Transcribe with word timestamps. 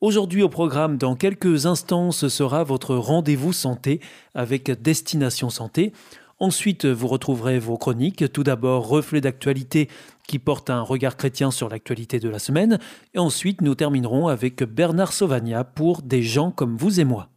Aujourd'hui 0.00 0.44
au 0.44 0.48
programme, 0.48 0.96
dans 0.96 1.16
quelques 1.16 1.66
instants, 1.66 2.12
ce 2.12 2.28
sera 2.28 2.62
votre 2.62 2.94
rendez-vous 2.94 3.52
santé 3.52 4.00
avec 4.32 4.70
Destination 4.80 5.50
Santé. 5.50 5.92
Ensuite, 6.38 6.86
vous 6.86 7.08
retrouverez 7.08 7.58
vos 7.58 7.76
chroniques. 7.76 8.32
Tout 8.32 8.44
d'abord, 8.44 8.86
reflet 8.86 9.20
d'actualité 9.20 9.88
qui 10.28 10.38
porte 10.38 10.70
un 10.70 10.82
regard 10.82 11.16
chrétien 11.16 11.50
sur 11.50 11.68
l'actualité 11.68 12.20
de 12.20 12.28
la 12.28 12.38
semaine. 12.38 12.78
Et 13.14 13.18
ensuite, 13.18 13.60
nous 13.60 13.74
terminerons 13.74 14.28
avec 14.28 14.62
Bernard 14.62 15.12
Sauvagna 15.12 15.64
pour 15.64 16.02
Des 16.02 16.22
gens 16.22 16.52
comme 16.52 16.76
vous 16.76 17.00
et 17.00 17.04
moi. 17.04 17.28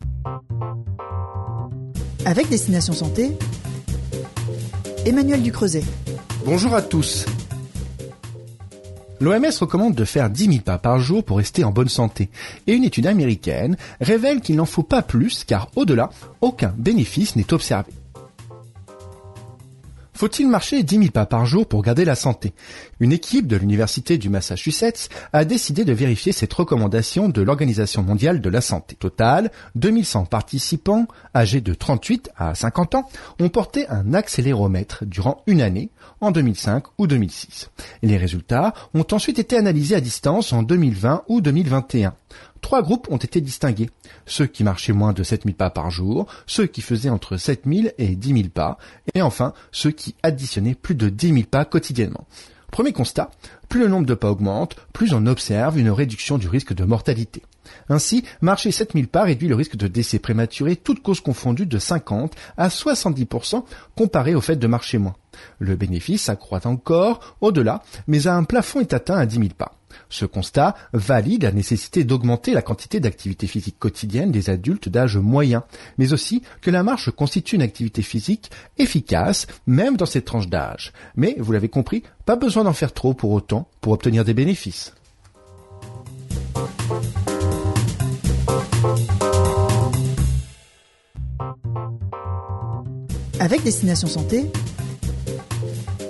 Avec 2.26 2.48
Destination 2.48 2.94
Santé, 2.94 3.32
Emmanuel 5.08 5.41
Ducreuset. 5.41 5.84
Bonjour 6.46 6.76
à 6.76 6.84
tous. 6.84 7.26
L'OMS 9.22 9.60
recommande 9.60 9.94
de 9.94 10.04
faire 10.04 10.32
10 10.32 10.46
000 10.46 10.58
pas 10.66 10.80
par 10.80 10.98
jour 10.98 11.24
pour 11.24 11.38
rester 11.38 11.64
en 11.64 11.70
bonne 11.70 11.90
santé. 11.90 12.30
Et 12.66 12.74
une 12.74 12.84
étude 12.84 13.05
américaine 13.05 13.78
révèle 14.00 14.41
qu'il 14.41 14.55
n'en 14.55 14.66
faut 14.66 14.82
pas 14.82 15.04
plus 15.04 15.44
car 15.44 15.70
au-delà, 15.76 16.10
aucun 16.41 16.74
bénéfice 16.76 17.36
n'est 17.36 17.54
observé. 17.54 17.91
Faut-il 20.22 20.48
marcher 20.48 20.84
10 20.84 20.98
000 20.98 21.10
pas 21.10 21.26
par 21.26 21.48
jour 21.48 21.66
pour 21.66 21.82
garder 21.82 22.05
la 22.05 22.14
santé? 22.14 22.54
Une 23.00 23.12
équipe 23.12 23.48
de 23.48 23.55
l'Université 23.55 24.20
du 24.20 24.30
Massachusetts 24.30 25.10
a 25.34 25.46
décidé 25.46 25.84
de 25.84 25.94
vérifier 25.94 26.32
cette 26.32 26.54
recommandation 26.54 27.28
de 27.28 27.41
l'Organisation 27.41 28.04
mondiale 28.04 28.40
de 28.40 28.50
la 28.52 28.62
santé. 28.62 28.96
Total, 28.96 29.50
2100 29.74 30.26
participants, 30.26 31.08
âgés 31.34 31.60
de 31.60 31.74
38 31.74 32.30
à 32.38 32.54
50 32.54 32.94
ans, 32.94 33.10
ont 33.40 33.50
porté 33.50 33.88
un 33.90 34.13
accéléromètre 34.13 35.05
durant 35.08 35.41
une 35.48 35.60
année, 35.60 35.90
en 36.20 36.30
2005 36.30 36.84
ou 37.00 37.08
2006. 37.08 37.72
Les 38.04 38.18
résultats 38.18 38.76
ont 38.94 39.08
ensuite 39.12 39.40
été 39.40 39.58
analysés 39.58 39.96
à 39.96 40.02
distance 40.02 40.54
en 40.54 40.62
2020 40.62 41.24
ou 41.30 41.41
2021 41.41 42.13
trois 42.62 42.81
groupes 42.81 43.07
ont 43.12 43.17
été 43.17 43.41
distingués. 43.41 43.90
Ceux 44.26 44.45
qui 44.45 44.63
marchaient 44.63 44.93
moins 44.93 45.13
de 45.13 45.23
7000 45.23 45.55
pas 45.55 45.70
par 45.70 45.90
jour, 45.91 46.27
ceux 46.45 46.67
qui 46.67 46.81
faisaient 46.81 47.09
entre 47.09 47.37
7000 47.37 47.93
et 47.98 48.15
10 48.15 48.34
000 48.34 48.49
pas, 48.54 48.77
et 49.13 49.21
enfin 49.21 49.54
ceux 49.71 49.91
qui 49.91 50.15
additionnaient 50.23 50.76
plus 50.76 50.95
de 50.95 51.09
10 51.09 51.34
000 51.34 51.43
pas 51.49 51.65
quotidiennement. 51.65 52.26
Premier 52.71 52.93
constat, 52.93 53.29
plus 53.67 53.82
le 53.82 53.89
nombre 53.89 54.05
de 54.05 54.13
pas 54.13 54.32
augmente, 54.32 54.77
plus 54.93 55.13
on 55.13 55.26
observe 55.26 55.77
une 55.77 55.89
réduction 55.89 56.37
du 56.37 56.48
risque 56.48 56.73
de 56.73 56.85
mortalité. 56.85 57.43
Ainsi, 57.89 58.23
marcher 58.39 58.71
7000 58.71 59.09
pas 59.09 59.23
réduit 59.23 59.49
le 59.49 59.55
risque 59.55 59.76
de 59.76 59.87
décès 59.87 60.20
prématuré, 60.20 60.77
toutes 60.77 61.04
causes 61.04 61.20
confondues, 61.20 61.65
de 61.65 61.77
50 61.77 62.34
à 62.57 62.70
70% 62.70 63.63
comparé 63.98 64.35
au 64.35 64.41
fait 64.41 64.56
de 64.56 64.67
marcher 64.67 64.97
moins. 64.97 65.16
Le 65.59 65.75
bénéfice 65.75 66.29
accroît 66.29 66.66
encore 66.66 67.35
au-delà, 67.41 67.84
mais 68.07 68.28
un 68.28 68.45
plafond 68.45 68.79
est 68.79 68.94
atteint 68.94 69.17
à 69.17 69.25
10 69.25 69.35
000 69.35 69.50
pas. 69.57 69.73
Ce 70.09 70.25
constat 70.25 70.75
valide 70.94 71.44
la 71.44 71.52
nécessité 71.52 72.03
d'augmenter 72.03 72.53
la 72.53 72.62
quantité 72.62 73.00
d'activité 73.00 73.47
physique 73.47 73.79
quotidienne 73.79 74.31
des 74.31 74.50
adultes 74.50 74.90
d'âge 74.90 75.18
moyen, 75.18 75.63
mais 75.97 76.13
aussi 76.13 76.41
que 76.62 76.72
la 76.72 76.84
marche 76.84 77.12
constitue 77.12 77.56
une 77.56 77.62
activité 77.62 78.01
physique 78.01 78.51
efficace 78.78 79.47
même 79.68 79.97
dans 79.97 80.06
cette 80.06 80.25
tranche 80.25 80.47
d'âge. 80.47 80.94
Mais, 81.16 81.35
vous 81.40 81.51
l'avez 81.51 81.69
compris, 81.69 82.03
pas 82.25 82.35
besoin 82.35 82.63
d'en 82.63 82.74
faire 82.74 82.94
trop 82.94 83.13
pour 83.13 83.31
autant 83.31 83.68
pour 83.81 83.94
obtenir 83.94 84.25
des 84.25 84.34
bénéfices. 84.34 84.94
Avec 93.40 93.63
Destination 93.63 94.07
Santé, 94.07 94.46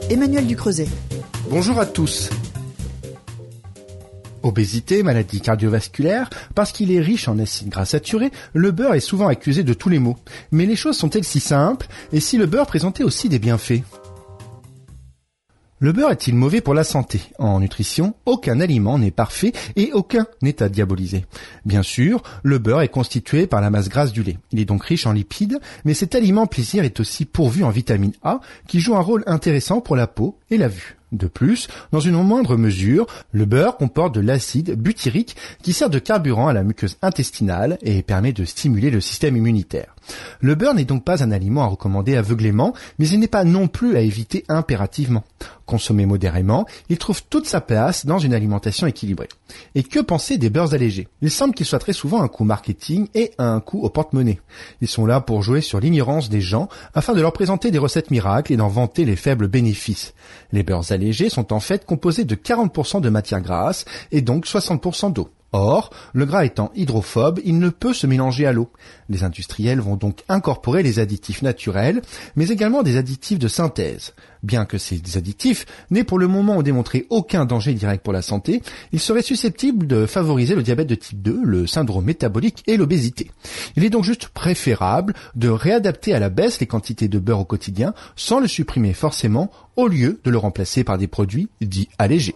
Emmanuel 0.10 0.46
Ducreuset. 0.46 0.88
Bonjour 1.50 1.80
à 1.80 1.86
tous. 1.86 2.30
Obésité, 4.44 5.04
maladie 5.04 5.42
cardiovasculaire, 5.42 6.30
parce 6.56 6.72
qu'il 6.72 6.92
est 6.92 7.00
riche 7.00 7.28
en 7.28 7.40
acides 7.40 7.70
gras 7.70 7.86
saturés, 7.86 8.32
le 8.54 8.72
beurre 8.72 8.96
est 8.96 9.00
souvent 9.00 9.28
accusé 9.28 9.64
de 9.64 9.74
tous 9.74 9.90
les 9.90 10.00
maux. 10.00 10.18
Mais 10.52 10.66
les 10.66 10.76
choses 10.76 10.98
sont-elles 10.98 11.24
si 11.24 11.40
simples 11.40 11.88
Et 12.12 12.20
si 12.20 12.38
le 12.38 12.46
beurre 12.46 12.68
présentait 12.68 13.04
aussi 13.04 13.30
des 13.30 13.40
bienfaits? 13.40 13.84
Le 15.84 15.94
beurre 15.94 16.12
est-il 16.12 16.36
mauvais 16.36 16.62
pour 16.62 16.76
la 16.76 16.84
santé? 16.84 17.22
En 17.40 17.60
nutrition, 17.60 18.14
aucun 18.28 18.60
aliment 18.60 19.00
n'est 19.00 19.10
parfait 19.10 19.52
et 19.76 19.92
aucun 19.94 20.28
n'est 20.44 20.62
à 20.62 20.70
diaboliser. 20.70 21.26
Bien 21.66 21.82
sûr, 21.82 22.22
le 22.44 22.60
beurre 22.60 22.82
est 22.82 22.88
constitué 22.88 23.48
par 23.48 23.62
la 23.62 23.72
masse 23.72 23.90
grasse 23.90 24.12
du 24.12 24.22
lait. 24.22 24.38
Il 24.52 24.60
est 24.60 24.66
donc 24.66 24.84
riche 24.84 25.08
en 25.08 25.12
lipides, 25.12 25.60
mais 25.84 25.96
cet 25.96 26.14
aliment 26.14 26.46
plaisir 26.46 26.84
est 26.84 27.00
aussi 27.00 27.26
pourvu 27.26 27.64
en 27.64 27.72
vitamine 27.72 28.14
A 28.22 28.42
qui 28.68 28.80
joue 28.80 28.96
un 28.96 29.02
rôle 29.02 29.24
intéressant 29.26 29.82
pour 29.82 29.96
la 29.96 30.06
peau 30.06 30.38
et 30.52 30.60
la 30.60 30.68
vue. 30.68 30.98
De 31.12 31.28
plus, 31.28 31.68
dans 31.92 32.00
une 32.00 32.22
moindre 32.24 32.56
mesure, 32.56 33.06
le 33.32 33.46
beurre 33.46 33.78
comporte 33.78 34.16
de 34.16 34.22
l'acide 34.22 34.76
butyrique 34.76 35.36
qui 35.62 35.74
sert 35.74 35.90
de 35.90 36.00
carburant 36.00 36.48
à 36.48 36.54
la 36.54 36.64
muqueuse 36.64 36.98
intestinale 37.02 37.78
et 37.82 38.02
permet 38.02 38.32
de 38.32 38.46
stimuler 38.46 38.90
le 38.90 39.02
système 39.02 39.36
immunitaire. 39.36 39.96
Le 40.40 40.56
beurre 40.56 40.74
n'est 40.74 40.86
donc 40.86 41.04
pas 41.04 41.24
un 41.24 41.32
aliment 41.32 41.64
à 41.64 41.68
recommander 41.68 42.16
aveuglément, 42.16 42.74
mais 43.00 43.08
il 43.08 43.20
n'est 43.20 43.28
pas 43.28 43.44
non 43.44 43.68
plus 43.68 43.96
à 43.96 44.02
éviter 44.02 44.44
impérativement. 44.50 45.24
Consommé 45.66 46.06
modérément, 46.06 46.66
il 46.90 46.98
trouve 46.98 47.24
toute 47.24 47.46
sa 47.46 47.62
place 47.62 48.06
dans 48.06 48.20
une 48.20 48.34
alimentation 48.34 48.88
équilibrée. 48.88 49.30
Et 49.76 49.84
que 49.84 50.00
penser 50.00 50.38
des 50.38 50.50
beurres 50.50 50.74
allégés? 50.74 51.08
Il 51.22 51.32
semble 51.32 51.54
qu'ils 51.54 51.66
soient 51.66 51.80
très 51.80 51.94
souvent 51.94 52.22
un 52.22 52.28
coût 52.28 52.44
marketing 52.44 53.08
et 53.14 53.32
un 53.38 53.60
coût 53.60 53.82
au 53.82 53.90
porte-monnaie. 53.90 54.42
Ils 54.82 54.88
sont 54.88 55.06
là 55.06 55.22
pour 55.22 55.44
jouer 55.44 55.62
sur 55.62 55.80
l'ignorance 55.80 56.30
des 56.30 56.42
gens 56.42 56.68
afin 56.94 57.14
de 57.14 57.22
leur 57.22 57.34
présenter 57.34 57.72
des 57.72 57.78
recettes 57.78 58.12
miracles 58.12 58.54
et 58.54 58.58
d'en 58.58 58.68
vanter 58.68 59.06
les 59.06 59.16
faibles 59.16 59.48
bénéfices. 59.48 60.14
Les 60.52 60.64
beurres 60.64 60.92
allégés 60.92 61.30
sont 61.30 61.54
en 61.54 61.60
fait 61.60 61.86
composés 61.86 62.26
de 62.26 62.36
40% 62.36 63.02
de 63.02 63.10
matière 63.10 63.42
grasse 63.42 63.86
et 64.12 64.22
donc 64.22 64.46
60% 64.46 65.14
d'eau. 65.14 65.30
Or, 65.54 65.90
le 66.14 66.26
gras 66.26 66.46
étant 66.46 66.72
hydrophobe, 66.76 67.40
il 67.44 67.60
ne 67.60 67.70
peut 67.70 67.94
se 67.94 68.08
mélanger 68.08 68.46
à 68.46 68.54
l'eau. 68.54 68.72
Les 69.10 69.24
industriels 69.24 69.82
vont 69.82 69.98
donc 69.98 70.24
incorporer 70.30 70.82
les 70.82 71.00
additifs 71.00 71.42
naturels, 71.42 72.02
mais 72.38 72.48
également 72.48 72.84
des 72.84 72.96
additifs 72.96 73.40
de 73.40 73.50
synthèse. 73.50 74.14
Bien 74.44 74.66
que 74.66 74.78
ces 74.78 75.02
additifs 75.16 75.66
n'aient 75.92 76.06
pour 76.06 76.20
le 76.20 76.28
moment 76.28 76.64
démontré 76.64 77.06
aucun 77.10 77.46
danger 77.46 77.74
direct 77.74 78.04
pour 78.04 78.14
la 78.14 78.22
santé, 78.22 78.62
ils 78.94 79.00
seraient 79.00 79.22
susceptibles 79.22 79.88
de 79.88 80.06
favoriser 80.06 80.56
le 80.56 80.64
diabète 80.64 80.88
de 80.88 80.96
type 80.96 81.22
2, 81.22 81.42
le 81.44 81.68
syndrome 81.68 82.06
métabolique 82.06 82.64
et 82.68 82.78
l'obésité. 82.78 83.30
Il 83.76 83.84
est 83.84 83.90
donc 83.90 84.06
juste 84.06 84.30
préférable 84.30 85.14
de 85.36 85.50
réadapter 85.50 86.14
à 86.14 86.20
la 86.20 86.30
baisse 86.30 86.62
les 86.62 86.68
quantités 86.68 87.10
de 87.10 87.20
beurre 87.20 87.42
au 87.42 87.46
quotidien 87.46 87.94
sans 88.16 88.40
le 88.40 88.48
supprimer 88.48 88.94
forcément 88.94 89.52
au 89.76 89.88
lieu 89.88 90.22
de 90.24 90.32
le 90.32 90.38
remplacer 90.38 90.84
par 90.84 90.98
des 90.98 91.08
produits 91.08 91.50
dits 91.60 91.90
allégés. 91.98 92.36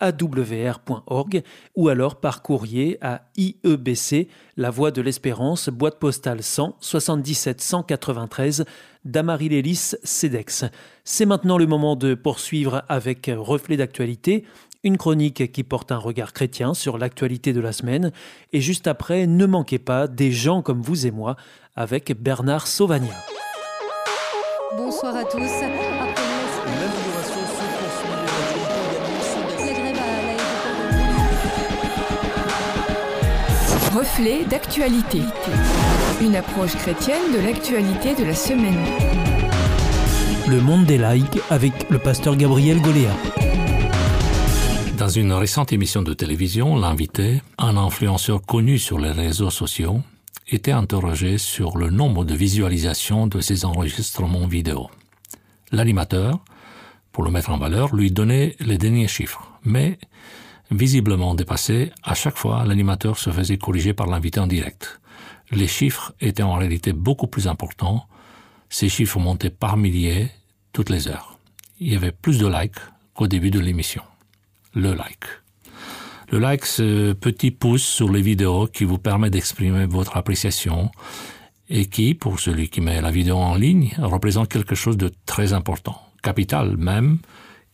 awr.org 0.00 1.42
ou 1.74 1.88
alors 1.88 2.16
par 2.16 2.42
courrier 2.42 2.98
à 3.00 3.22
IEBC, 3.36 4.28
La 4.56 4.70
Voie 4.70 4.90
de 4.90 5.00
l'Espérance, 5.00 5.68
boîte 5.68 5.98
postale 5.98 6.42
100 6.42 6.76
77 6.80 7.60
193 7.60 8.64
Damary-Lélis, 9.04 9.94
CEDEX. 10.02 10.64
C'est 11.04 11.26
maintenant 11.26 11.58
le 11.58 11.66
moment 11.66 11.96
de 11.96 12.14
poursuivre 12.14 12.82
avec 12.88 13.30
Reflet 13.34 13.76
d'actualité, 13.76 14.44
une 14.82 14.98
chronique 14.98 15.52
qui 15.52 15.64
porte 15.64 15.92
un 15.92 15.98
regard 15.98 16.32
chrétien 16.32 16.74
sur 16.74 16.98
l'actualité 16.98 17.52
de 17.52 17.60
la 17.60 17.72
semaine. 17.72 18.12
Et 18.52 18.60
juste 18.60 18.86
après, 18.86 19.26
ne 19.26 19.46
manquez 19.46 19.78
pas 19.78 20.08
des 20.08 20.32
gens 20.32 20.62
comme 20.62 20.82
vous 20.82 21.06
et 21.06 21.10
moi 21.10 21.36
avec 21.74 22.20
Bernard 22.20 22.66
Sauvagna. 22.66 23.14
Bonsoir 24.76 25.16
à 25.16 25.24
tous. 25.24 25.50
Reflet 33.96 34.44
d'actualité. 34.44 35.22
Une 36.20 36.36
approche 36.36 36.76
chrétienne 36.76 37.32
de 37.32 37.38
l'actualité 37.38 38.14
de 38.14 38.24
la 38.24 38.34
semaine. 38.34 38.76
Le 40.46 40.60
monde 40.60 40.84
des 40.84 40.98
likes 40.98 41.40
avec 41.48 41.88
le 41.88 41.98
pasteur 41.98 42.36
Gabriel 42.36 42.82
Goléa. 42.82 43.10
Dans 44.98 45.08
une 45.08 45.32
récente 45.32 45.72
émission 45.72 46.02
de 46.02 46.12
télévision, 46.12 46.76
l'invité, 46.76 47.40
un 47.56 47.78
influenceur 47.78 48.42
connu 48.42 48.78
sur 48.78 48.98
les 48.98 49.12
réseaux 49.12 49.48
sociaux, 49.48 50.02
était 50.50 50.72
interrogé 50.72 51.38
sur 51.38 51.78
le 51.78 51.88
nombre 51.88 52.26
de 52.26 52.34
visualisations 52.34 53.26
de 53.26 53.40
ses 53.40 53.64
enregistrements 53.64 54.46
vidéo. 54.46 54.90
L'animateur, 55.72 56.44
pour 57.12 57.24
le 57.24 57.30
mettre 57.30 57.48
en 57.48 57.56
valeur, 57.56 57.94
lui 57.94 58.10
donnait 58.10 58.56
les 58.60 58.76
derniers 58.76 59.08
chiffres, 59.08 59.50
mais 59.64 59.98
visiblement 60.70 61.34
dépassé, 61.34 61.92
à 62.02 62.14
chaque 62.14 62.36
fois 62.36 62.64
l'animateur 62.64 63.18
se 63.18 63.30
faisait 63.30 63.58
corriger 63.58 63.92
par 63.94 64.06
l'invité 64.06 64.40
en 64.40 64.46
direct. 64.46 65.00
Les 65.50 65.68
chiffres 65.68 66.14
étaient 66.20 66.42
en 66.42 66.54
réalité 66.54 66.92
beaucoup 66.92 67.28
plus 67.28 67.46
importants, 67.46 68.06
ces 68.68 68.88
chiffres 68.88 69.20
montaient 69.20 69.50
par 69.50 69.76
milliers 69.76 70.30
toutes 70.72 70.90
les 70.90 71.08
heures. 71.08 71.38
Il 71.78 71.92
y 71.92 71.96
avait 71.96 72.12
plus 72.12 72.38
de 72.38 72.46
likes 72.46 72.80
qu'au 73.14 73.28
début 73.28 73.50
de 73.50 73.60
l'émission 73.60 74.02
le 74.76 74.92
like. 74.92 75.24
Le 76.30 76.38
like, 76.38 76.66
ce 76.66 77.12
petit 77.14 77.50
pouce 77.50 77.84
sur 77.84 78.12
les 78.12 78.20
vidéos 78.20 78.66
qui 78.66 78.84
vous 78.84 78.98
permet 78.98 79.30
d'exprimer 79.30 79.86
votre 79.86 80.16
appréciation 80.16 80.90
et 81.68 81.86
qui, 81.86 82.14
pour 82.14 82.38
celui 82.40 82.68
qui 82.68 82.80
met 82.80 83.00
la 83.00 83.10
vidéo 83.10 83.36
en 83.36 83.54
ligne, 83.54 83.94
représente 83.98 84.48
quelque 84.48 84.74
chose 84.74 84.96
de 84.96 85.10
très 85.24 85.52
important, 85.52 86.00
capital 86.22 86.76
même, 86.76 87.18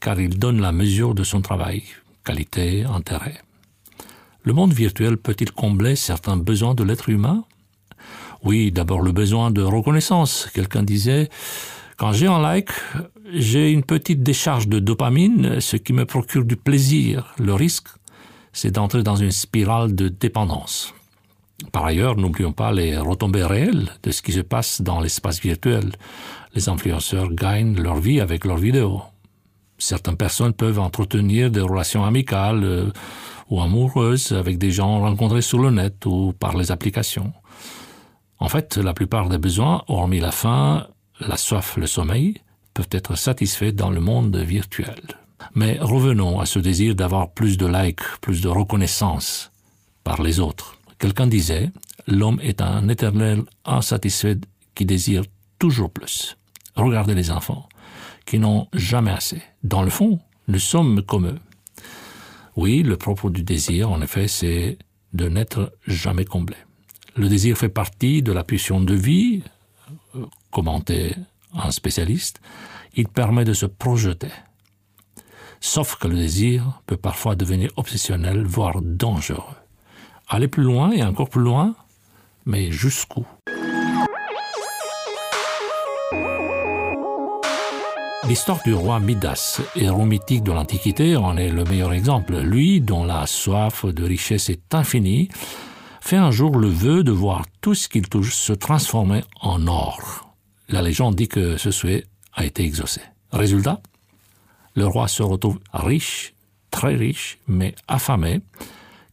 car 0.00 0.20
il 0.20 0.38
donne 0.38 0.60
la 0.60 0.72
mesure 0.72 1.14
de 1.14 1.24
son 1.24 1.40
travail, 1.40 1.82
qualité, 2.24 2.84
intérêt. 2.84 3.40
Le 4.44 4.52
monde 4.52 4.72
virtuel 4.72 5.16
peut-il 5.16 5.52
combler 5.52 5.96
certains 5.96 6.36
besoins 6.36 6.74
de 6.74 6.82
l'être 6.82 7.08
humain? 7.08 7.44
Oui, 8.42 8.72
d'abord 8.72 9.00
le 9.00 9.12
besoin 9.12 9.50
de 9.50 9.62
reconnaissance. 9.62 10.48
Quelqu'un 10.52 10.82
disait, 10.82 11.28
quand 11.96 12.12
j'ai 12.12 12.26
un 12.26 12.40
like, 12.40 12.70
j'ai 13.32 13.70
une 13.70 13.84
petite 13.84 14.22
décharge 14.22 14.66
de 14.66 14.80
dopamine, 14.80 15.60
ce 15.60 15.76
qui 15.76 15.92
me 15.92 16.04
procure 16.04 16.44
du 16.44 16.56
plaisir. 16.56 17.32
Le 17.38 17.54
risque, 17.54 17.88
c'est 18.52 18.72
d'entrer 18.72 19.04
dans 19.04 19.16
une 19.16 19.30
spirale 19.30 19.94
de 19.94 20.08
dépendance. 20.08 20.92
Par 21.70 21.84
ailleurs, 21.84 22.16
n'oublions 22.16 22.52
pas 22.52 22.72
les 22.72 22.98
retombées 22.98 23.44
réelles 23.44 23.90
de 24.02 24.10
ce 24.10 24.22
qui 24.22 24.32
se 24.32 24.40
passe 24.40 24.82
dans 24.82 25.00
l'espace 25.00 25.40
virtuel. 25.40 25.92
Les 26.54 26.68
influenceurs 26.68 27.32
gagnent 27.32 27.80
leur 27.80 28.00
vie 28.00 28.20
avec 28.20 28.44
leurs 28.44 28.56
vidéos. 28.56 29.02
Certaines 29.82 30.16
personnes 30.16 30.52
peuvent 30.52 30.78
entretenir 30.78 31.50
des 31.50 31.60
relations 31.60 32.04
amicales 32.04 32.62
euh, 32.62 32.92
ou 33.50 33.60
amoureuses 33.60 34.30
avec 34.30 34.56
des 34.56 34.70
gens 34.70 35.00
rencontrés 35.00 35.42
sur 35.42 35.58
le 35.58 35.72
net 35.72 36.06
ou 36.06 36.32
par 36.38 36.56
les 36.56 36.70
applications. 36.70 37.32
En 38.38 38.48
fait, 38.48 38.76
la 38.76 38.94
plupart 38.94 39.28
des 39.28 39.38
besoins, 39.38 39.82
hormis 39.88 40.20
la 40.20 40.30
faim, 40.30 40.86
la 41.18 41.36
soif, 41.36 41.76
le 41.76 41.88
sommeil, 41.88 42.36
peuvent 42.74 42.90
être 42.92 43.16
satisfaits 43.16 43.72
dans 43.72 43.90
le 43.90 43.98
monde 43.98 44.36
virtuel. 44.36 45.02
Mais 45.56 45.78
revenons 45.80 46.38
à 46.38 46.46
ce 46.46 46.60
désir 46.60 46.94
d'avoir 46.94 47.32
plus 47.32 47.58
de 47.58 47.66
likes, 47.66 48.06
plus 48.20 48.40
de 48.40 48.48
reconnaissance 48.48 49.50
par 50.04 50.22
les 50.22 50.38
autres. 50.38 50.78
Quelqu'un 51.00 51.26
disait, 51.26 51.72
l'homme 52.06 52.38
est 52.40 52.62
un 52.62 52.88
éternel 52.88 53.42
insatisfait 53.64 54.38
qui 54.76 54.86
désire 54.86 55.24
toujours 55.58 55.90
plus. 55.90 56.36
Regardez 56.76 57.14
les 57.14 57.32
enfants, 57.32 57.68
qui 58.24 58.38
n'ont 58.38 58.68
jamais 58.72 59.10
assez. 59.10 59.42
Dans 59.62 59.82
le 59.82 59.90
fond, 59.90 60.20
nous 60.48 60.58
sommes 60.58 61.02
comme 61.02 61.26
eux. 61.26 61.38
Oui, 62.56 62.82
le 62.82 62.96
propre 62.96 63.30
du 63.30 63.42
désir, 63.42 63.90
en 63.90 64.02
effet, 64.02 64.28
c'est 64.28 64.78
de 65.12 65.28
n'être 65.28 65.72
jamais 65.86 66.24
comblé. 66.24 66.56
Le 67.16 67.28
désir 67.28 67.56
fait 67.56 67.68
partie 67.68 68.22
de 68.22 68.32
la 68.32 68.44
pulsion 68.44 68.80
de 68.80 68.94
vie, 68.94 69.42
euh, 70.14 70.24
commenté 70.50 71.14
un 71.54 71.70
spécialiste, 71.70 72.40
il 72.94 73.08
permet 73.08 73.44
de 73.44 73.52
se 73.52 73.66
projeter. 73.66 74.32
Sauf 75.60 75.96
que 75.96 76.08
le 76.08 76.16
désir 76.16 76.82
peut 76.86 76.96
parfois 76.96 77.36
devenir 77.36 77.70
obsessionnel, 77.76 78.44
voire 78.44 78.82
dangereux. 78.82 79.56
Aller 80.28 80.48
plus 80.48 80.64
loin 80.64 80.90
et 80.90 81.02
encore 81.02 81.28
plus 81.28 81.42
loin, 81.42 81.74
mais 82.46 82.72
jusqu'où? 82.72 83.26
L'histoire 88.32 88.62
du 88.64 88.72
roi 88.72 88.98
Midas, 88.98 89.60
héros 89.76 90.06
mythique 90.06 90.42
de 90.42 90.52
l'Antiquité, 90.52 91.16
en 91.16 91.36
est 91.36 91.50
le 91.50 91.64
meilleur 91.64 91.92
exemple. 91.92 92.38
Lui, 92.38 92.80
dont 92.80 93.04
la 93.04 93.26
soif 93.26 93.84
de 93.84 94.04
richesse 94.04 94.48
est 94.48 94.74
infinie, 94.74 95.28
fait 96.00 96.16
un 96.16 96.30
jour 96.30 96.56
le 96.56 96.68
vœu 96.68 97.04
de 97.04 97.12
voir 97.12 97.44
tout 97.60 97.74
ce 97.74 97.90
qu'il 97.90 98.08
touche 98.08 98.34
se 98.34 98.54
transformer 98.54 99.22
en 99.42 99.66
or 99.66 100.32
la 100.70 100.80
légende 100.80 101.14
dit 101.14 101.28
que 101.28 101.58
ce 101.58 101.70
souhait 101.70 102.06
a 102.32 102.46
été 102.46 102.64
exaucé. 102.64 103.02
Résultat, 103.32 103.82
le 104.76 104.86
roi 104.86 105.08
se 105.08 105.22
retrouve 105.22 105.60
riche, 105.74 106.32
très 106.70 106.94
riche, 106.94 107.38
mais 107.46 107.74
affamé, 107.86 108.40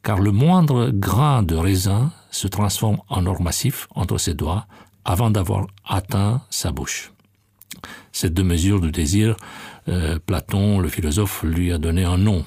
car 0.01 0.19
le 0.19 0.31
moindre 0.31 0.91
grain 0.93 1.43
de 1.43 1.57
raisin 1.57 2.13
se 2.31 2.47
transforme 2.47 2.99
en 3.09 3.25
or 3.25 3.41
massif 3.41 3.89
entre 3.95 4.17
ses 4.17 4.33
doigts 4.33 4.65
avant 5.03 5.29
d'avoir 5.29 5.67
atteint 5.85 6.41
sa 6.49 6.71
bouche. 6.71 7.11
Cette 8.11 8.33
deux 8.33 8.43
mesures 8.43 8.81
de 8.81 8.89
désir, 8.89 9.35
euh, 9.87 10.19
Platon, 10.25 10.79
le 10.79 10.89
philosophe, 10.89 11.43
lui 11.43 11.71
a 11.71 11.77
donné 11.77 12.03
un 12.03 12.17
nom, 12.17 12.45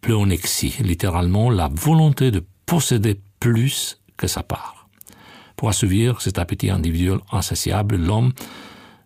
pléonexie, 0.00 0.76
littéralement 0.80 1.50
la 1.50 1.68
volonté 1.68 2.30
de 2.30 2.44
posséder 2.66 3.20
plus 3.40 4.00
que 4.16 4.26
sa 4.26 4.42
part. 4.42 4.88
Pour 5.56 5.68
assouvir 5.68 6.20
cet 6.20 6.38
appétit 6.38 6.70
individuel 6.70 7.18
insatiable, 7.32 7.96
l'homme, 7.96 8.32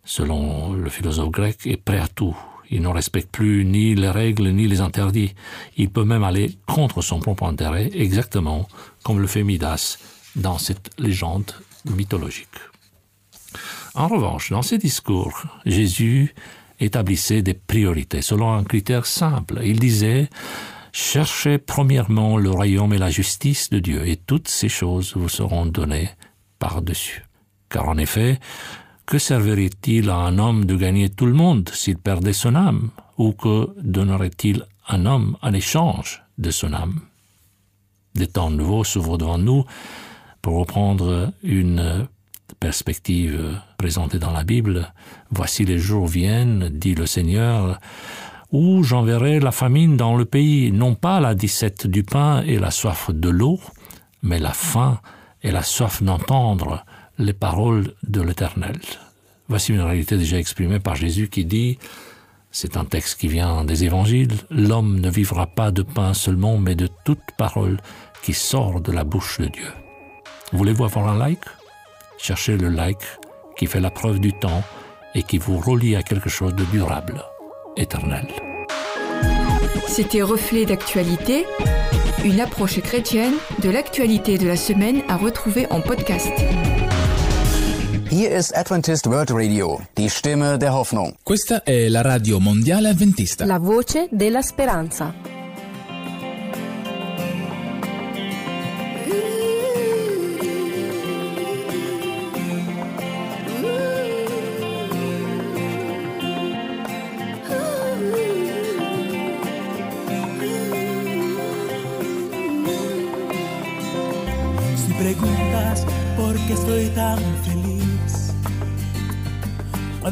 selon 0.05 0.73
le 0.75 0.91
philosophe 0.91 1.31
grec, 1.31 1.59
est 1.67 1.77
prêt 1.77 1.99
à 1.99 2.09
tout. 2.09 2.37
Il 2.71 2.83
ne 2.83 2.89
respecte 2.89 3.31
plus 3.31 3.65
ni 3.65 3.95
les 3.95 4.11
règles 4.11 4.49
ni 4.49 4.67
les 4.67 4.81
interdits. 4.81 5.35
Il 5.77 5.91
peut 5.91 6.05
même 6.05 6.25
aller 6.25 6.57
contre 6.67 7.03
son 7.03 7.21
propre 7.21 7.45
intérêt, 7.45 7.91
exactement 7.95 8.67
comme 9.03 9.21
le 9.21 9.27
fait 9.27 9.45
Midas 9.45 9.99
dans 10.37 10.59
cette 10.59 10.91
légende 10.99 11.53
mythologique. 11.85 12.72
En 13.95 14.09
revanche, 14.09 14.51
dans 14.51 14.63
ses 14.63 14.79
discours, 14.79 15.45
Jésus 15.67 16.35
établissait 16.81 17.43
des 17.43 17.55
priorités 17.55 18.23
selon 18.23 18.53
un 18.53 18.65
critère 18.65 19.05
simple. 19.05 19.61
Il 19.65 19.79
disait 19.79 20.31
Cherchez 20.93 21.59
premièrement 21.59 22.37
le 22.37 22.51
royaume 22.51 22.93
et 22.95 22.99
la 22.99 23.11
justice 23.11 23.71
de 23.71 23.79
Dieu, 23.79 24.07
et 24.07 24.17
toutes 24.17 24.49
ces 24.49 24.69
choses 24.69 25.15
vous 25.17 25.29
seront 25.29 25.67
données 25.67 26.11
par-dessus. 26.59 27.25
Car 27.69 27.89
en 27.89 27.99
effet, 27.99 28.39
que 29.07 29.19
servirait-il 29.19 30.11
à 30.11 30.17
un 30.17 30.39
homme 30.39 30.65
de 30.65 30.77
gagner 30.77 31.09
tout 31.11 31.27
le 31.27 31.33
monde 31.33 31.71
s'il 31.73 31.99
perdait 31.99 32.33
son 32.33 32.55
âme? 32.55 32.91
Ou 33.19 33.33
que 33.33 33.69
donnerait-il 33.83 34.67
un 34.89 35.07
homme 35.07 35.37
en 35.43 35.53
échange 35.53 36.23
de 36.39 36.51
son 36.51 36.73
âme? 36.73 37.01
Des 38.15 38.27
temps 38.27 38.51
nouveaux 38.51 38.85
s'ouvrent 38.85 39.19
devant 39.19 39.39
nous. 39.39 39.65
Pour 40.41 40.59
reprendre 40.59 41.33
une 41.43 42.09
perspective 42.59 43.59
présentée 43.79 44.19
dans 44.19 44.33
la 44.33 44.45
Bible, 44.45 44.93
Voici 45.31 45.65
les 45.65 45.79
jours 45.79 46.07
viennent, 46.07 46.69
dit 46.69 46.95
le 46.95 47.07
Seigneur, 47.07 47.79
où 48.53 48.83
j'enverrai 48.83 49.41
la 49.41 49.51
famine 49.51 49.97
dans 49.97 50.15
le 50.15 50.27
pays, 50.27 50.71
non 50.71 50.95
pas 50.95 51.21
la 51.21 51.35
dissette 51.35 51.87
du 51.87 52.03
pain 52.03 52.43
et 52.43 52.59
la 52.59 52.71
soif 52.71 53.11
de 53.11 53.31
l'eau, 53.31 53.59
mais 54.23 54.39
la 54.39 54.53
faim 54.53 55.01
et 55.43 55.51
la 55.51 55.63
soif 55.63 56.03
d'entendre 56.03 56.85
les 57.19 57.33
paroles 57.33 57.95
de 58.07 58.21
l'Éternel. 58.21 58.79
Voici 59.49 59.73
une 59.73 59.81
réalité 59.81 60.19
déjà 60.19 60.39
exprimée 60.39 60.81
par 60.81 60.97
Jésus 60.97 61.29
qui 61.29 61.47
dit 61.47 61.79
C'est 62.51 62.77
un 62.77 62.85
texte 62.85 63.19
qui 63.19 63.29
vient 63.29 63.65
des 63.65 63.85
évangiles. 63.85 64.35
L'homme 64.51 65.01
ne 65.01 65.11
vivra 65.11 65.47
pas 65.47 65.71
de 65.71 65.83
pain 65.83 66.13
seulement, 66.13 66.59
mais 66.59 66.75
de 66.75 66.89
toute 67.07 67.23
parole 67.39 67.81
qui 68.23 68.35
sort 68.35 68.83
de 68.83 68.93
la 68.93 69.05
bouche 69.05 69.41
de 69.41 69.47
Dieu. 69.47 69.73
Voulez-vous 70.53 70.85
avoir 70.85 71.09
un 71.09 71.19
like? 71.19 71.41
Cherchez 72.23 72.57
le 72.57 72.69
like 72.69 73.03
qui 73.57 73.67
fait 73.67 73.81
la 73.81 73.91
preuve 73.91 74.21
du 74.21 74.33
temps 74.33 74.63
et 75.13 75.25
qui 75.25 75.39
vous 75.39 75.59
relie 75.59 75.97
à 75.97 76.05
quelque 76.05 76.29
chose 76.29 76.55
de 76.55 76.63
durable, 76.67 77.21
éternel. 77.77 78.29
C'était 79.89 80.23
Reflet 80.23 80.65
d'actualité, 80.65 81.45
une 82.25 82.41
approche 82.41 82.81
chrétienne 82.81 83.35
de 83.61 83.71
l'actualité 83.71 84.39
de 84.39 84.47
la 84.47 84.57
semaine 84.57 85.03
à 85.09 85.17
retrouver 85.17 85.67
en 85.71 85.81
podcast. 85.81 86.31
Hier 88.13 88.31
ist 88.31 88.55
Adventist 88.55 89.05
World 89.07 89.33
Radio, 89.33 89.81
die 89.97 90.09
Stimme 90.09 90.59
der 90.59 90.75
Hoffnung. 90.75 91.17
Questa 91.25 91.65
è 91.65 91.89
la 91.89 92.03
radio 92.03 92.39
mondiale 92.39 92.91
avventista. 92.91 93.45
La 93.47 93.59
voce 93.59 94.07
della 94.13 94.43
speranza. 94.43 95.32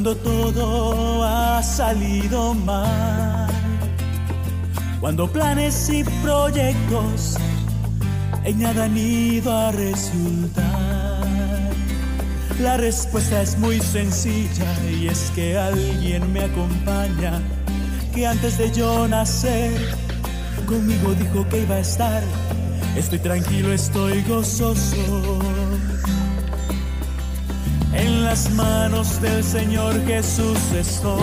Cuando 0.02 0.16
todo 0.16 1.24
ha 1.24 1.62
salido 1.62 2.54
mal, 2.54 3.50
cuando 4.98 5.30
planes 5.30 5.90
y 5.90 6.04
proyectos 6.22 7.36
en 8.44 8.62
nada 8.62 8.84
han 8.84 8.96
ido 8.96 9.54
a 9.54 9.72
resultar. 9.72 11.26
La 12.62 12.78
respuesta 12.78 13.42
es 13.42 13.58
muy 13.58 13.78
sencilla 13.80 14.72
y 14.90 15.08
es 15.08 15.30
que 15.34 15.58
alguien 15.58 16.32
me 16.32 16.44
acompaña, 16.44 17.42
que 18.14 18.26
antes 18.26 18.56
de 18.56 18.72
yo 18.72 19.06
nacer 19.06 19.70
conmigo 20.64 21.12
dijo 21.12 21.46
que 21.50 21.60
iba 21.60 21.74
a 21.74 21.80
estar. 21.80 22.22
Estoy 22.96 23.18
tranquilo, 23.18 23.70
estoy 23.70 24.22
gozoso. 24.22 25.69
Las 28.30 28.48
manos 28.52 29.20
del 29.20 29.42
Señor 29.42 30.06
Jesús 30.06 30.56
estoy. 30.72 31.20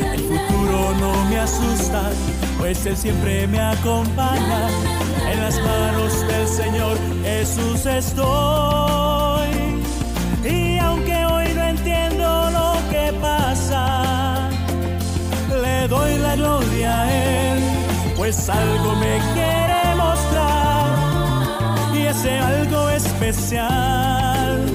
El 0.00 0.20
futuro 0.20 0.94
no 1.00 1.24
me 1.28 1.40
asusta, 1.40 2.08
pues 2.56 2.86
Él 2.86 2.96
siempre 2.96 3.48
me 3.48 3.58
acompaña. 3.58 4.68
En 5.28 5.40
las 5.40 5.60
manos 5.60 6.24
del 6.28 6.46
Señor 6.46 6.96
Jesús 7.24 7.84
estoy. 7.84 9.50
Y 10.44 10.78
aunque 10.78 11.16
hoy 11.24 11.52
no 11.52 11.64
entiendo 11.64 12.50
lo 12.52 12.74
que 12.88 13.12
pasa, 13.20 14.50
le 15.60 15.88
doy 15.88 16.16
la 16.18 16.36
gloria 16.36 17.02
a 17.02 17.12
Él, 17.12 17.60
pues 18.16 18.48
algo 18.48 18.94
me 18.94 19.18
quiere 19.34 19.96
mostrar. 19.96 20.94
Y 21.92 22.02
ese 22.02 22.38
algo 22.38 22.88
especial 22.90 24.22
es 24.62 24.71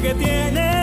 que 0.00 0.14
tiene 0.14 0.77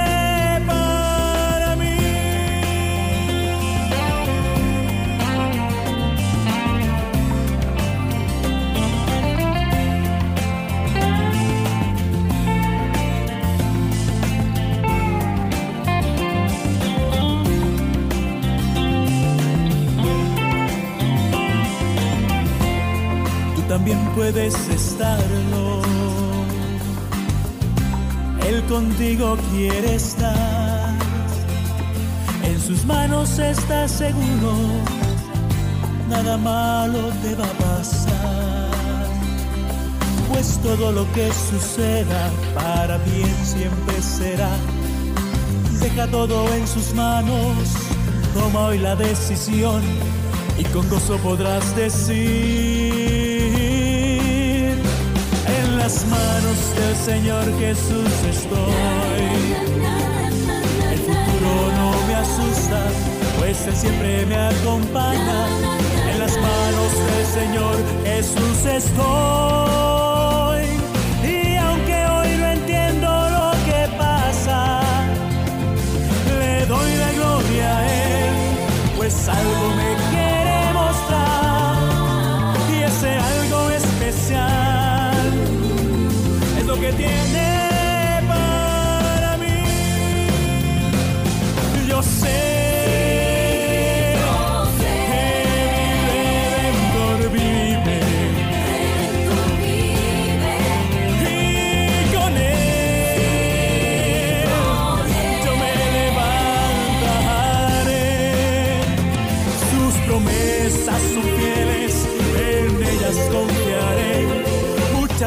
contigo 28.96 29.38
quiere 29.52 29.96
estar. 29.96 30.94
En 32.44 32.60
sus 32.62 32.86
manos 32.86 33.40
estás 33.40 33.92
seguro. 33.92 34.54
Nada 36.10 36.38
malo 36.38 37.10
te 37.22 37.36
va 37.36 37.46
a 37.46 37.76
pasar. 37.76 38.70
Pues 40.30 40.60
todo 40.64 40.92
lo 40.94 41.12
que 41.14 41.30
suceda 41.34 42.32
para 42.54 42.98
bien 43.00 43.36
siempre 43.44 44.02
será. 44.02 44.52
Deja 45.82 46.08
todo 46.08 46.48
en 46.54 46.66
sus 46.66 46.94
manos. 46.94 47.56
Toma 48.34 48.68
hoy 48.68 48.80
la 48.80 48.96
decisión 48.96 49.82
y 50.58 50.64
con 50.66 50.88
gozo 50.90 51.18
podrás 51.18 51.76
decir 51.76 53.15
las 55.86 56.04
manos 56.08 56.60
del 56.76 56.96
Señor 56.96 57.46
Jesús 57.60 58.12
estoy. 58.28 59.24
El 60.94 61.00
futuro 61.08 61.52
no 61.80 61.90
me 62.08 62.16
asusta, 62.16 62.82
pues 63.38 63.68
Él 63.68 63.76
siempre 63.76 64.26
me 64.26 64.36
acompaña. 64.36 65.40
En 66.12 66.18
las 66.24 66.36
manos 66.38 66.92
del 67.10 67.26
Señor 67.40 67.76
Jesús 68.04 68.58
estoy. 68.66 70.64
Y 71.24 71.56
aunque 71.58 71.98
hoy 72.14 72.30
no 72.40 72.48
entiendo 72.58 73.08
lo 73.38 73.52
que 73.68 73.82
pasa, 73.96 74.82
le 76.40 76.66
doy 76.66 76.92
la 77.04 77.12
gloria 77.18 77.78
a 77.78 77.82
Él, 77.86 78.34
pues 78.98 79.14
algo 79.28 79.66
me 79.80 79.90
quiere 80.10 80.58
mostrar. 80.74 81.78
Y 82.74 82.76
ese 82.90 83.12
algo 83.34 83.70
especial 83.70 84.65
tiene 86.98 88.22
para 88.28 89.38
mí. 89.38 90.28
Yo 91.88 92.02
sé. 92.02 92.75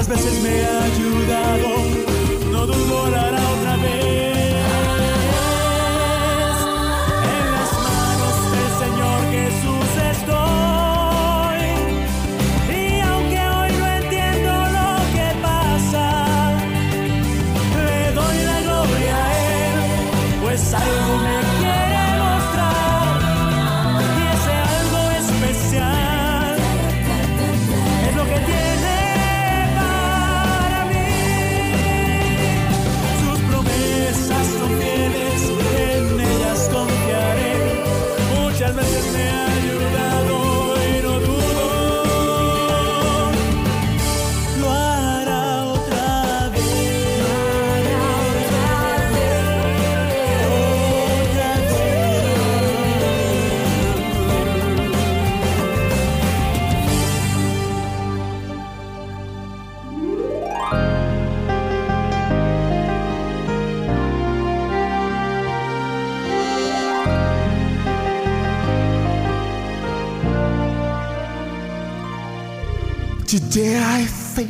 Veces 0.09 0.43
me 0.43 0.65
ha 0.65 0.85
ayudado, 0.85 1.69
no 2.51 2.67
dudo 2.67 3.11
la 3.11 3.28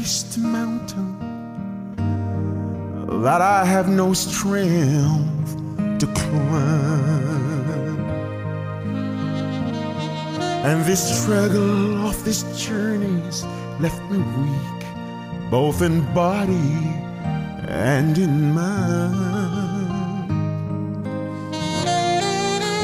a 0.09 0.38
mountain 0.38 1.19
that 3.23 3.43
I 3.43 3.62
have 3.67 3.91
no 3.91 4.15
strength 4.15 5.55
to 5.99 6.07
climb. 6.07 7.99
And 10.65 10.83
this 10.87 11.03
struggle 11.21 12.07
of 12.09 12.25
this 12.25 12.43
journey's 12.57 13.45
left 13.81 14.00
me 14.11 14.19
weak, 14.38 15.50
both 15.50 15.83
in 15.83 16.00
body 16.15 16.73
and 17.69 18.17
in 18.17 18.55
mind. 18.55 19.19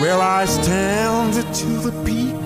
Where 0.02 0.21
I 0.21 0.45
stand 0.45 1.33
to 1.33 1.66
the 1.87 1.93
peak 2.04 2.45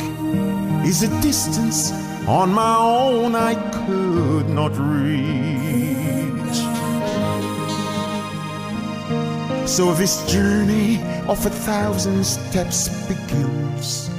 is 0.87 1.03
a 1.03 1.09
distance 1.21 1.91
on 2.29 2.53
my 2.53 2.77
own 2.77 3.35
I 3.35 3.55
could 3.87 4.51
not 4.51 4.77
reach. 4.77 5.49
So 9.67 9.95
this 9.95 10.31
journey 10.31 11.01
of 11.27 11.47
a 11.47 11.51
thousand 11.51 12.25
steps 12.25 12.91
begins 13.09 14.11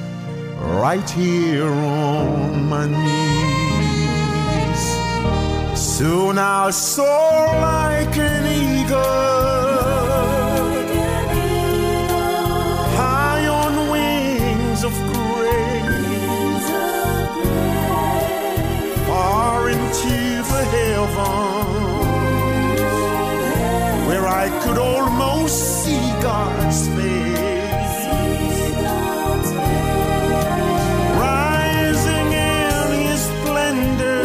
right 0.58 1.08
here 1.12 1.72
on 1.72 2.68
my 2.68 2.88
knees. 2.88 3.30
Soon 5.80 6.40
I'll 6.40 6.72
soar 6.72 7.46
like 7.62 8.18
an 8.18 8.46
eagle, 8.48 9.39
Could 24.64 24.78
almost 24.78 25.84
see 25.84 26.04
God's 26.22 26.88
face. 26.90 28.00
Rising 31.18 32.30
in 32.54 32.86
His 33.08 33.22
splendor 33.30 34.24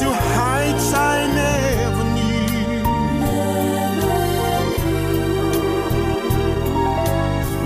to 0.00 0.06
heights 0.36 0.88
I 0.94 1.26
never 1.42 2.04
knew. 2.16 2.84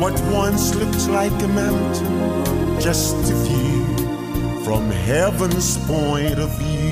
What 0.00 0.16
once 0.32 0.74
looked 0.74 1.06
like 1.08 1.38
a 1.42 1.48
mountain, 1.48 2.80
just 2.80 3.16
a 3.30 3.34
view 3.46 3.84
from 4.64 4.90
heaven's 4.90 5.76
point 5.86 6.38
of 6.38 6.50
view. 6.58 6.83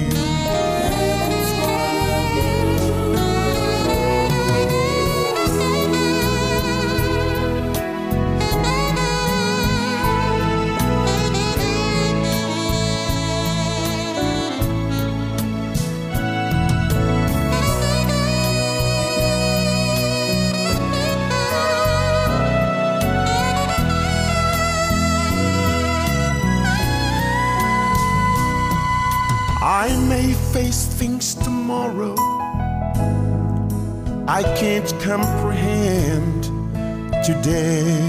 I 34.34 34.42
can't 34.56 34.90
comprehend 35.02 36.44
today. 37.22 38.00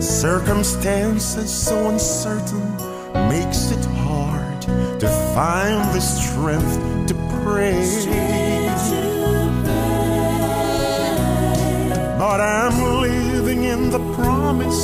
Circumstances 0.00 1.52
so 1.52 1.90
uncertain 1.90 2.66
makes 3.28 3.72
it 3.72 3.84
hard 4.06 4.62
to 5.00 5.08
find 5.34 5.94
the 5.94 6.00
strength 6.00 7.08
to 7.08 7.14
pray. 7.42 7.76
But 12.18 12.40
I'm 12.40 13.02
living 13.02 13.64
in 13.64 13.90
the 13.90 14.00
promise 14.14 14.82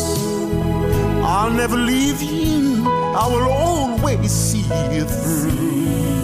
I'll 1.25 1.51
never 1.51 1.79
leave 1.79 2.21
you. 2.21 2.85
I 2.87 3.27
will 3.33 3.51
always 3.51 4.31
see 4.31 4.67
you 4.95 5.07
through. 5.07 6.18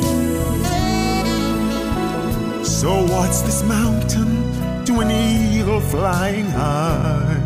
So 2.84 3.02
what's 3.06 3.40
this 3.40 3.62
mountain 3.62 4.84
to 4.84 5.00
an 5.00 5.10
eagle 5.10 5.80
flying 5.80 6.44
high 6.44 7.40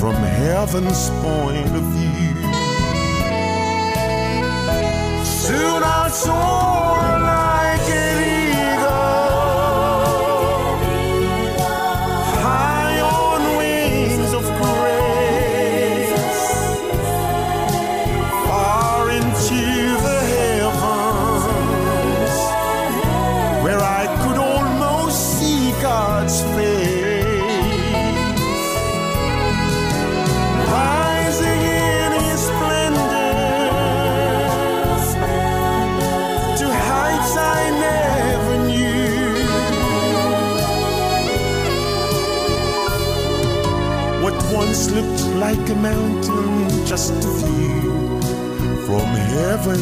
from 0.00 0.14
heaven's 0.14 1.10
point 1.20 1.76
of 1.76 1.84
view? 1.92 2.36
Soon 5.26 5.82
I'll 5.84 6.08
soar 6.08 6.75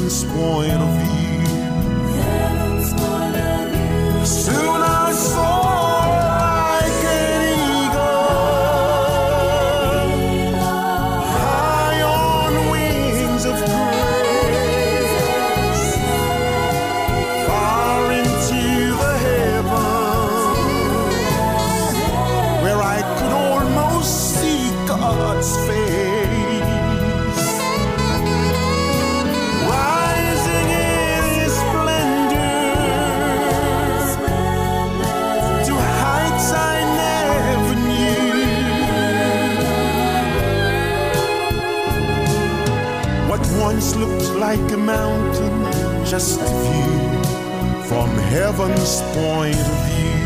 heaven's 0.05 0.25
point 0.25 0.83
of 0.83 1.01
view. 1.01 1.14
Just 46.15 46.39
view 46.39 47.25
from 47.89 48.09
heaven's 48.35 49.03
point 49.17 49.67
of 49.73 49.79
view. 49.87 50.21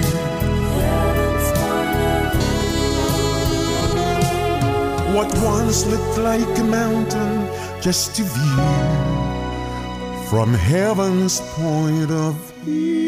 What 5.17 5.31
once 5.43 5.87
looked 5.87 6.19
like 6.19 6.59
a 6.59 6.65
mountain, 6.65 7.49
just 7.81 8.19
a 8.19 8.25
view 8.25 8.67
from 10.29 10.53
heaven's 10.53 11.41
point 11.57 12.11
of 12.11 12.35
view. 12.65 13.08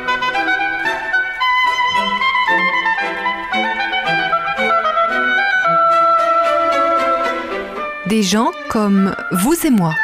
Des 8.11 8.23
gens 8.23 8.51
comme 8.69 9.15
vous 9.31 9.55
et 9.65 9.69
moi. 9.69 9.95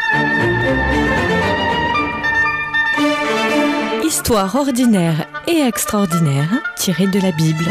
Histoire 4.01 4.55
ordinaire 4.55 5.27
et 5.45 5.59
extraordinaire 5.59 6.49
tirée 6.77 7.07
de 7.07 7.19
la 7.19 7.33
Bible. 7.33 7.65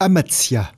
Amatia. 0.00 0.72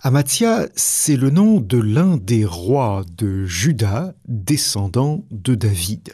Amatia, 0.00 0.68
c'est 0.76 1.16
le 1.16 1.30
nom 1.30 1.58
de 1.58 1.78
l'un 1.78 2.18
des 2.18 2.44
rois 2.44 3.02
de 3.18 3.44
Juda, 3.46 4.14
descendant 4.28 5.24
de 5.32 5.56
David. 5.56 6.12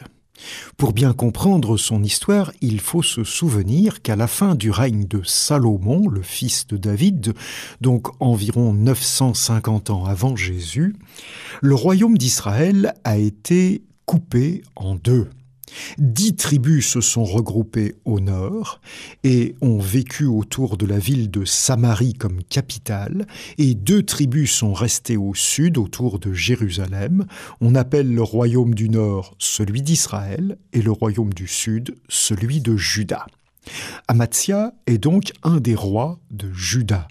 Pour 0.77 0.93
bien 0.93 1.13
comprendre 1.13 1.77
son 1.77 2.03
histoire, 2.03 2.51
il 2.61 2.79
faut 2.79 3.03
se 3.03 3.23
souvenir 3.23 4.01
qu'à 4.01 4.15
la 4.15 4.27
fin 4.27 4.55
du 4.55 4.71
règne 4.71 5.05
de 5.05 5.21
Salomon, 5.23 6.07
le 6.07 6.21
fils 6.21 6.67
de 6.67 6.77
David, 6.77 7.33
donc 7.81 8.07
environ 8.19 8.73
950 8.73 9.89
ans 9.89 10.05
avant 10.05 10.35
Jésus, 10.35 10.95
le 11.61 11.75
royaume 11.75 12.17
d'Israël 12.17 12.93
a 13.03 13.17
été 13.17 13.83
coupé 14.05 14.63
en 14.75 14.95
deux. 14.95 15.29
Dix 15.97 16.35
tribus 16.35 16.87
se 16.87 17.01
sont 17.01 17.23
regroupées 17.23 17.95
au 18.05 18.19
nord 18.19 18.81
et 19.23 19.55
ont 19.61 19.79
vécu 19.79 20.25
autour 20.25 20.77
de 20.77 20.85
la 20.85 20.99
ville 20.99 21.29
de 21.31 21.45
Samarie 21.45 22.13
comme 22.13 22.43
capitale, 22.43 23.27
et 23.57 23.75
deux 23.75 24.03
tribus 24.03 24.51
sont 24.51 24.73
restées 24.73 25.17
au 25.17 25.33
sud 25.33 25.77
autour 25.77 26.19
de 26.19 26.33
Jérusalem. 26.33 27.25
On 27.61 27.75
appelle 27.75 28.13
le 28.13 28.23
royaume 28.23 28.73
du 28.73 28.89
nord 28.89 29.35
celui 29.39 29.81
d'Israël 29.81 30.57
et 30.73 30.81
le 30.81 30.91
royaume 30.91 31.33
du 31.33 31.47
sud 31.47 31.95
celui 32.07 32.61
de 32.61 32.75
Juda. 32.75 33.25
Amatia 34.07 34.73
est 34.87 34.97
donc 34.97 35.31
un 35.43 35.57
des 35.57 35.75
rois 35.75 36.19
de 36.31 36.51
Juda. 36.53 37.07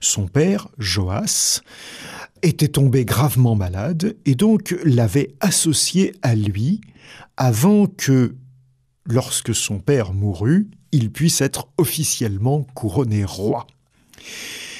Son 0.00 0.26
père, 0.26 0.68
Joas, 0.78 1.62
était 2.42 2.68
tombé 2.68 3.04
gravement 3.04 3.54
malade 3.54 4.16
et 4.26 4.34
donc 4.34 4.76
l'avait 4.84 5.34
associé 5.40 6.14
à 6.22 6.34
lui 6.34 6.80
avant 7.36 7.86
que, 7.86 8.36
lorsque 9.06 9.54
son 9.54 9.78
père 9.78 10.12
mourut, 10.12 10.70
il 10.92 11.10
puisse 11.10 11.40
être 11.40 11.68
officiellement 11.76 12.66
couronné 12.74 13.24
roi. 13.24 13.66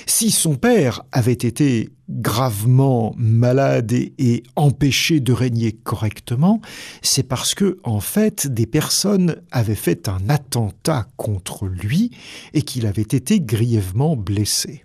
Si 0.06 0.30
son 0.30 0.56
père 0.56 1.02
avait 1.12 1.32
été 1.32 1.90
gravement 2.08 3.14
malade 3.16 3.92
et, 3.92 4.42
empêché 4.54 5.20
de 5.20 5.32
régner 5.32 5.72
correctement, 5.72 6.60
c'est 7.02 7.22
parce 7.22 7.54
que, 7.54 7.78
en 7.84 8.00
fait, 8.00 8.46
des 8.46 8.66
personnes 8.66 9.42
avaient 9.50 9.74
fait 9.74 10.08
un 10.08 10.28
attentat 10.28 11.06
contre 11.16 11.66
lui 11.66 12.10
et 12.52 12.62
qu'il 12.62 12.86
avait 12.86 13.02
été 13.02 13.40
grièvement 13.40 14.16
blessé. 14.16 14.82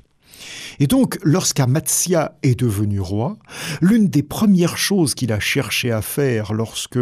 Et 0.79 0.87
donc, 0.87 1.19
lorsqu'Amatia 1.23 2.37
est 2.41 2.57
devenu 2.57 3.01
roi, 3.01 3.37
l'une 3.81 4.07
des 4.07 4.23
premières 4.23 4.77
choses 4.77 5.13
qu'il 5.13 5.33
a 5.33 5.39
cherché 5.39 5.91
à 5.91 6.01
faire 6.01 6.53
lorsque 6.53 6.99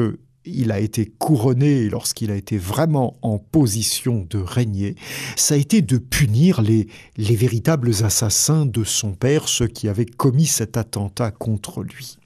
il 0.48 0.72
a 0.72 0.80
été 0.80 1.06
couronné 1.06 1.90
lorsqu'il 1.90 2.32
a 2.32 2.36
été 2.36 2.58
vraiment 2.58 3.18
en 3.22 3.38
position 3.38 4.26
de 4.30 4.40
régner, 4.40 4.96
ça 5.36 5.56
a 5.56 5.58
été 5.58 5.82
de 5.82 5.98
punir 5.98 6.62
les, 6.62 6.88
les 7.18 7.36
véritables 7.36 7.92
assassins 8.04 8.66
de 8.66 8.84
son 8.84 9.14
père, 9.14 9.48
ceux 9.48 9.68
qui 9.68 9.88
avaient 9.88 10.06
commis 10.06 10.46
cet 10.46 10.78
attentat 10.78 11.32
contre 11.32 11.84
lui. 11.84 12.18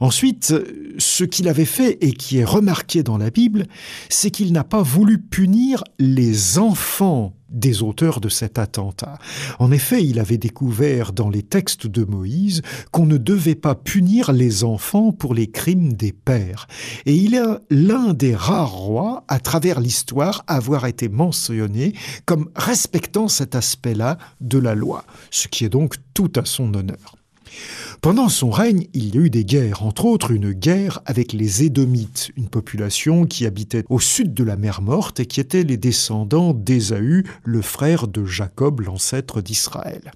Ensuite, 0.00 0.54
ce 0.98 1.24
qu'il 1.24 1.48
avait 1.48 1.64
fait 1.64 1.98
et 2.00 2.12
qui 2.12 2.38
est 2.38 2.44
remarqué 2.44 3.02
dans 3.02 3.18
la 3.18 3.30
Bible, 3.30 3.66
c'est 4.08 4.30
qu'il 4.30 4.52
n'a 4.52 4.64
pas 4.64 4.82
voulu 4.82 5.18
punir 5.18 5.84
les 5.98 6.58
enfants 6.58 7.36
des 7.50 7.82
auteurs 7.82 8.20
de 8.20 8.28
cet 8.28 8.58
attentat. 8.58 9.18
En 9.58 9.70
effet, 9.70 10.04
il 10.04 10.18
avait 10.18 10.38
découvert 10.38 11.12
dans 11.12 11.30
les 11.30 11.42
textes 11.42 11.86
de 11.86 12.04
Moïse 12.04 12.62
qu'on 12.90 13.06
ne 13.06 13.18
devait 13.18 13.54
pas 13.54 13.74
punir 13.74 14.32
les 14.32 14.64
enfants 14.64 15.12
pour 15.12 15.34
les 15.34 15.50
crimes 15.50 15.92
des 15.92 16.12
pères. 16.12 16.66
Et 17.06 17.14
il 17.14 17.34
est 17.34 17.42
l'un 17.70 18.12
des 18.14 18.34
rares 18.34 18.72
rois, 18.72 19.24
à 19.28 19.38
travers 19.38 19.80
l'histoire, 19.80 20.44
à 20.46 20.56
avoir 20.56 20.86
été 20.86 21.08
mentionné 21.08 21.94
comme 22.24 22.50
respectant 22.56 23.28
cet 23.28 23.54
aspect-là 23.54 24.18
de 24.40 24.58
la 24.58 24.74
loi, 24.74 25.04
ce 25.30 25.48
qui 25.48 25.64
est 25.64 25.70
donc 25.70 25.96
tout 26.14 26.32
à 26.36 26.44
son 26.44 26.74
honneur. 26.74 27.16
Pendant 28.00 28.28
son 28.28 28.50
règne, 28.50 28.86
il 28.94 29.14
y 29.14 29.18
a 29.18 29.22
eu 29.22 29.30
des 29.30 29.44
guerres, 29.44 29.82
entre 29.82 30.04
autres 30.04 30.30
une 30.30 30.52
guerre 30.52 31.00
avec 31.06 31.32
les 31.32 31.64
Édomites, 31.64 32.30
une 32.36 32.48
population 32.48 33.26
qui 33.26 33.46
habitait 33.46 33.84
au 33.88 33.98
sud 33.98 34.34
de 34.34 34.44
la 34.44 34.56
mer 34.56 34.82
Morte 34.82 35.20
et 35.20 35.26
qui 35.26 35.40
étaient 35.40 35.64
les 35.64 35.76
descendants 35.76 36.52
d'Ésaü, 36.52 37.24
le 37.44 37.62
frère 37.62 38.06
de 38.06 38.24
Jacob, 38.24 38.80
l'ancêtre 38.80 39.40
d'Israël. 39.40 40.12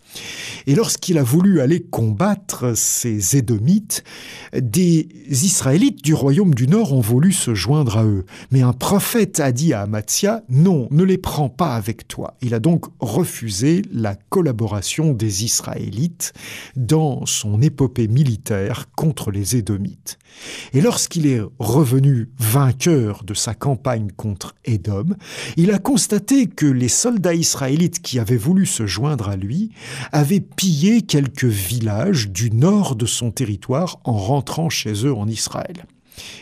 Et 0.66 0.74
lorsqu'il 0.74 1.18
a 1.18 1.22
voulu 1.22 1.60
aller 1.60 1.80
combattre 1.80 2.76
ces 2.76 3.36
Édomites, 3.36 4.04
des 4.54 5.08
Israélites 5.28 6.04
du 6.04 6.14
royaume 6.14 6.54
du 6.54 6.68
Nord 6.68 6.92
ont 6.92 7.00
voulu 7.00 7.32
se 7.32 7.54
joindre 7.54 7.98
à 7.98 8.04
eux. 8.04 8.24
Mais 8.50 8.62
un 8.62 8.72
prophète 8.72 9.40
a 9.40 9.52
dit 9.52 9.72
à 9.72 9.82
Amatia, 9.82 10.42
non, 10.48 10.88
ne 10.90 11.02
les 11.02 11.18
prends 11.18 11.48
pas 11.48 11.74
avec 11.74 12.06
toi. 12.06 12.34
Il 12.42 12.54
a 12.54 12.60
donc 12.60 12.86
refusé 13.00 13.82
la 13.92 14.14
collaboration 14.14 15.12
des 15.12 15.44
Israélites 15.44 16.32
dans 16.76 17.26
son 17.26 17.60
épopée 17.70 18.09
militaire 18.09 18.87
contre 18.96 19.30
les 19.30 19.54
Édomites. 19.54 20.18
Et 20.72 20.80
lorsqu'il 20.80 21.26
est 21.28 21.40
revenu 21.61 22.30
vainqueur 22.37 23.22
de 23.22 23.33
sa 23.33 23.54
campagne 23.54 24.11
contre 24.16 24.56
Édom, 24.64 25.14
il 25.56 25.70
a 25.70 25.78
constaté 25.78 26.48
que 26.48 26.66
les 26.66 26.88
soldats 26.88 27.35
israélites 27.35 28.02
qui 28.02 28.18
avaient 28.18 28.37
voulu 28.37 28.66
se 28.66 28.87
joindre 28.87 29.28
à 29.28 29.37
lui 29.37 29.70
avaient 30.11 30.40
pillé 30.40 31.02
quelques 31.02 31.44
villages 31.44 32.28
du 32.30 32.50
nord 32.50 32.96
de 32.96 33.06
son 33.06 33.30
territoire 33.30 34.00
en 34.02 34.18
rentrant 34.18 34.68
chez 34.68 35.06
eux 35.06 35.14
en 35.14 35.28
Israël. 35.28 35.87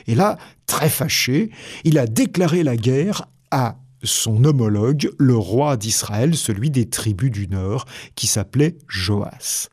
Et 0.07 0.15
là, 0.15 0.39
très 0.67 0.89
fâché, 0.89 1.51
il 1.85 1.99
a 1.99 2.07
déclaré 2.07 2.63
la 2.63 2.77
guerre 2.77 3.29
à 3.51 3.77
son 4.03 4.45
homologue, 4.45 5.11
le 5.19 5.37
roi 5.37 5.77
d'Israël, 5.77 6.37
celui 6.37 6.71
des 6.71 6.89
tribus 6.89 7.31
du 7.31 7.49
Nord, 7.49 7.85
qui 8.15 8.27
s'appelait 8.27 8.77
Joas. 8.89 9.69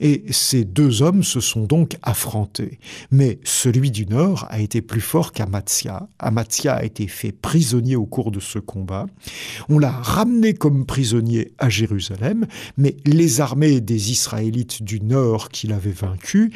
Et 0.00 0.24
ces 0.30 0.64
deux 0.64 1.02
hommes 1.02 1.22
se 1.22 1.40
sont 1.40 1.64
donc 1.64 1.96
affrontés. 2.02 2.78
Mais 3.10 3.38
celui 3.44 3.90
du 3.90 4.06
Nord 4.06 4.46
a 4.50 4.60
été 4.60 4.82
plus 4.82 5.00
fort 5.00 5.32
qu'Amatia. 5.32 6.08
Amatia 6.18 6.74
a 6.74 6.84
été 6.84 7.06
fait 7.06 7.32
prisonnier 7.32 7.96
au 7.96 8.06
cours 8.06 8.30
de 8.30 8.40
ce 8.40 8.58
combat. 8.58 9.06
On 9.68 9.78
l'a 9.78 9.90
ramené 9.90 10.54
comme 10.54 10.86
prisonnier 10.86 11.52
à 11.58 11.68
Jérusalem, 11.68 12.46
mais 12.76 12.96
les 13.06 13.40
armées 13.40 13.80
des 13.80 14.10
Israélites 14.10 14.82
du 14.82 15.00
Nord 15.00 15.48
qui 15.48 15.66
l'avaient 15.66 15.90
vaincu 15.90 16.52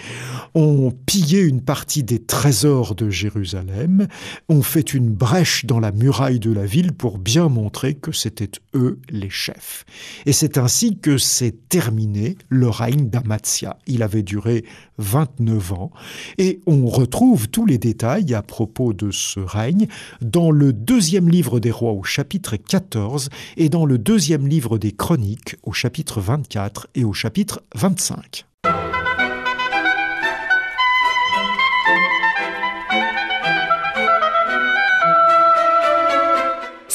ont 0.55 0.93
pillé 1.07 1.41
une 1.41 1.61
partie 1.61 2.03
des 2.03 2.23
trésors 2.23 2.95
de 2.95 3.11
Jérusalem, 3.11 4.09
ont 4.49 4.63
fait 4.63 4.95
une 4.95 5.11
brèche 5.11 5.65
dans 5.65 5.81
la 5.81 5.93
muraille 5.93 6.41
de 6.41 6.53
la 6.53 6.67
ville 6.67 6.93
pour 6.93 7.14
bien 7.19 7.49
montrer 7.49 7.95
que 7.95 8.13
c'était 8.13 8.51
eux 8.75 9.01
les 9.11 9.31
chefs. 9.31 9.85
Et 10.27 10.33
c'est 10.33 10.59
ainsi 10.59 10.99
que 10.99 11.19
s'est 11.19 11.55
terminé 11.69 12.37
le 12.49 12.69
règne 12.69 13.09
d'Amatia. 13.09 13.79
Il 13.87 14.03
avait 14.03 14.23
duré 14.23 14.65
29 14.99 15.73
ans 15.73 15.91
et 16.39 16.61
on 16.67 16.87
retrouve 16.87 17.49
tous 17.49 17.67
les 17.67 17.79
détails 17.79 18.35
à 18.35 18.43
propos 18.43 18.93
de 18.93 19.11
ce 19.11 19.41
règne 19.41 19.89
dans 20.21 20.51
le 20.51 20.73
deuxième 20.73 21.29
livre 21.29 21.61
des 21.61 21.71
rois 21.71 21.93
au 21.93 22.03
chapitre 22.03 22.57
14 22.57 23.31
et 23.57 23.69
dans 23.69 23.87
le 23.87 23.99
deuxième 23.99 24.47
livre 24.47 24.79
des 24.79 24.93
chroniques 24.93 25.57
au 25.63 25.73
chapitre 25.73 26.21
24 26.21 26.89
et 26.95 27.05
au 27.05 27.13
chapitre 27.13 27.63
25. 27.75 28.47